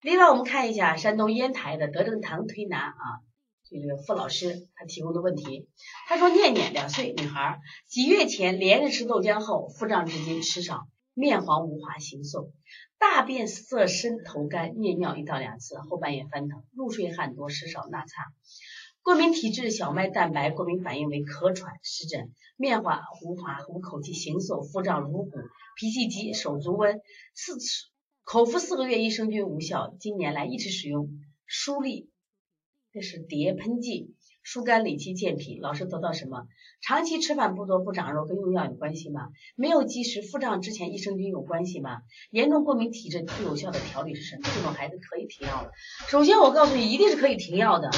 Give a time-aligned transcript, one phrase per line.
[0.00, 3.04] 另外，我们看一下山东烟台的德政堂推拿啊，
[3.68, 5.68] 这个傅老师他提供的问题，
[6.06, 12.52] 他说念念两岁女孩几月前连日吃豆浆后，腹胀至今吃少，面黄无华，形瘦，
[12.96, 18.26] 大便色深，头干，夜尿一到两次，后半夜翻腾，入睡汗多，食少纳差。
[19.02, 25.30] 过敏体质，小麦蛋白过敏反应为咳喘、湿疹、面黄无华、无口气、形瘦、腹胀、如鼓、
[25.76, 27.00] 脾气急、手足温。
[27.34, 27.56] 四
[28.30, 31.08] 口服四个月益生菌无效，近年来一直使用
[31.46, 32.10] 舒利，
[32.92, 34.12] 这是叠喷剂。
[34.42, 36.46] 疏肝理气健脾，老是得到什么？
[36.82, 39.30] 长期吃饭不多不长肉，跟用药有关系吗？
[39.56, 42.02] 没有及时腹胀之前益生菌有关系吗？
[42.30, 44.42] 严重过敏体质最有效的调理是什么？
[44.54, 45.70] 这种孩子可以停药了。
[46.10, 47.88] 首先我告诉你，一定是可以停药的。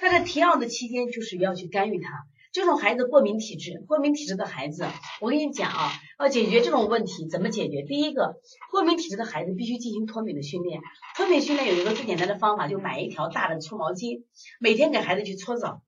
[0.00, 2.10] 但在停药的期间，就是要去干预它。
[2.52, 4.86] 这种孩子过敏体质，过敏体质的孩子，
[5.20, 7.82] 我跟你讲啊，要解决这种问题怎么解决？
[7.82, 8.40] 第一个，
[8.70, 10.80] 过敏体质的孩子必须进行脱敏的训练。
[11.16, 14.24] 脱敏训练有一个最简单的方法，就买一条大的搓毛巾，
[14.58, 15.82] 每天给孩子去搓澡。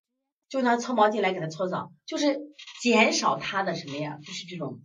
[0.49, 2.39] 就拿搓毛巾来给他搓澡，就是
[2.83, 4.19] 减少他的什么呀？
[4.23, 4.83] 就是这种，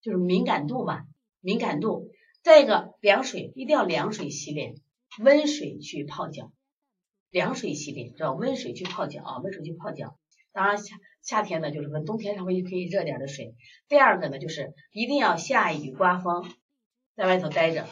[0.00, 1.04] 就是敏感度吧，
[1.40, 2.08] 敏感度。
[2.42, 4.74] 再一个，凉水一定要凉水洗脸，
[5.22, 6.50] 温水去泡脚。
[7.28, 10.16] 凉水洗脸，知道温水去泡脚啊，温水去泡脚。
[10.52, 13.54] 当然夏夏天呢，就是跟冬天稍微可以热点的水。
[13.88, 16.44] 第二个呢，就是一定要下雨刮风，
[17.16, 17.86] 在外头待着，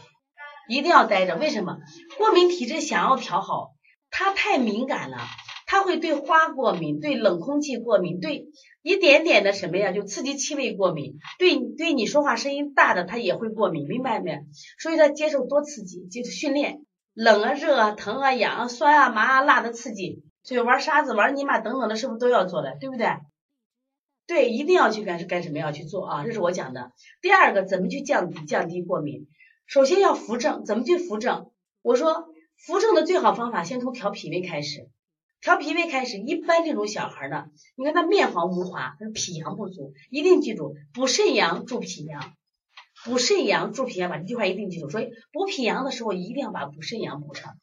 [0.68, 1.36] 一定要待着。
[1.36, 1.78] 为什么？
[2.16, 3.74] 过敏体质想要调好，
[4.10, 5.18] 它太敏感了。
[5.70, 8.46] 它会对花过敏，对冷空气过敏，对
[8.80, 14.46] 一点点的什么呀，就刺激气味过敏，对对你说话声音大的它也会过敏，明白没？
[14.78, 22.74] 所以它接受多刺激，接受训练，冷啊、热啊、疼啊、痒啊、酸啊、麻啊、辣的刺激，所以玩沙子、玩泥巴等等的，是不是都要做的？
[22.80, 23.06] 对不对？
[24.26, 26.24] 对，一定要去干干什么要去做啊？
[26.24, 26.92] 这是我讲的。
[27.20, 29.28] 第二个，怎么去降低降低过敏？
[29.66, 31.50] 首先要扶正，怎么去扶正？
[31.82, 34.88] 我说扶正的最好方法，先从调脾胃开始。
[35.42, 42.32] 调脾胃开始，一般这种小孩呢，你看他面黄无华，他是脾阳不足，一定记住补肾阳助脾阳，
[43.04, 44.88] 补肾阳助脾阳，把这句话一定记住。
[44.88, 47.58] 所以补脾阳的时候，一定要把补肾阳补上。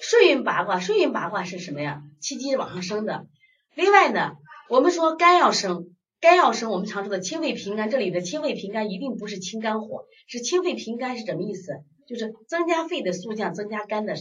[0.00, 2.02] 顺运八卦，顺运八卦是什么呀？
[2.20, 3.26] 气机往上升的。
[3.74, 4.32] 另外呢，
[4.68, 11.72] 我们说肝要升，肝要升，我们常说的清肺平肝，这里的清肺平肝一定不是清肝火，是清肺平肝是什么意思？
[12.06, 14.14] 就是增加肺的速降，增加肝的。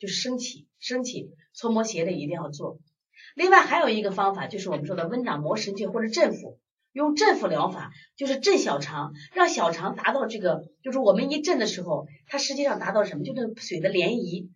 [0.00, 2.78] 就是升起，升起搓摩斜的一定要做。
[3.34, 6.58] 另外还有一个方法，就是我们说的温掌摩神阙或者振腹，
[6.92, 13.24] 用振腹疗法，就是振小肠，让小肠达到这个，就是我们一震的时候，它实际上达到什么？
[13.24, 14.48] 就是水的涟漪，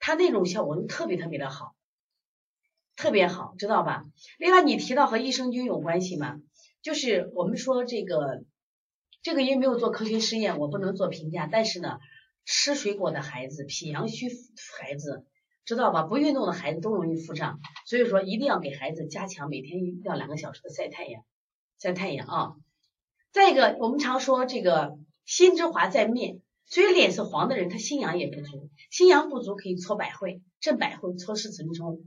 [0.00, 1.76] 它那种效果就特别特别的好，
[2.96, 4.04] 特别好，知道吧？
[4.38, 6.40] 另外你提到和益生菌有关系吗？
[6.82, 8.42] 就是我们说这个，
[9.22, 12.00] 这个因为没有做科学实验，我不能做评价，但是呢。
[12.46, 14.26] 吃水果的孩子，脾阳虚
[14.78, 15.24] 孩子，
[15.66, 16.02] 知道吧？
[16.02, 21.22] 不运动的孩子都容易腹胀，所以说一定要给孩子加强每天一到两个小时的晒太阳，
[21.78, 22.56] 晒太阳啊。
[23.30, 26.40] 再一个，我们常说这个心之华在面，
[26.70, 32.04] 所以脸色黄的人他心阳也不足，心阳不足可以搓百会，镇百会，搓四子冲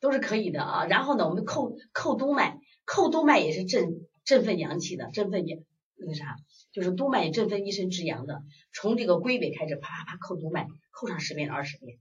[0.00, 0.84] 都是可以的啊。
[0.86, 5.60] 然后呢，我们扣扣督脉，扣督脉也是振振奋阳气的，振奋阳
[5.96, 6.36] 那个啥。
[6.72, 11.98] 就是督脉振奋一身之阳的，从这个龟尾开始啪啪啪扣督脉，扣上十遍二十遍。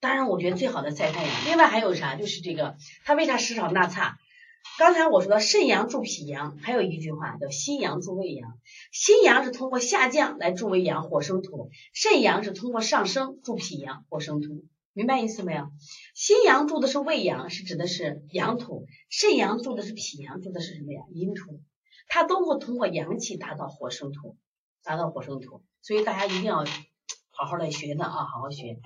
[0.00, 1.44] 当然，我觉得最好的晒太阳。
[1.46, 2.16] 另外还有啥？
[2.16, 4.18] 就是这个，它为啥食少纳差？
[4.78, 8.58] 刚才我说的肾阳助脾阳，还有一句话叫心阳助胃阳。
[8.90, 14.64] 心阳是通过下降来助胃阳，火生土；肾阳是通过上升助脾阳，火生土。
[14.92, 15.68] 明白意思没有？
[16.14, 21.02] 心阳助的是胃阳，是指的是阳土；肾阳助的是脾阳，助的是什么呀？
[21.12, 21.60] 阴土。
[22.08, 24.36] 它都会通过阳气达到火生土，
[24.82, 26.64] 达到火生土，所以大家一定要
[27.30, 28.78] 好好来学的啊，好好学。